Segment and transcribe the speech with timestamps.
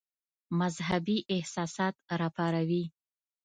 [0.59, 2.83] مذهبي احساسات را وپاروي.